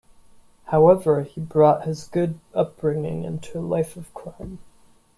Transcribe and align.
However, 0.65 1.21
he 1.21 1.39
brought 1.39 1.85
his 1.85 2.05
good 2.07 2.39
upbringing 2.55 3.23
into 3.23 3.59
a 3.59 3.61
life 3.61 3.95
of 3.95 4.11
crime. 4.15 4.57